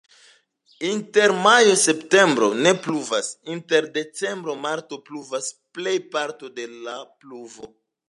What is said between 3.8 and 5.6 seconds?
decembro-marto pluvas